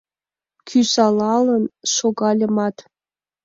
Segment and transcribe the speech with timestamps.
[0.67, 1.63] Кӱзалалын
[1.93, 2.77] шогальымат.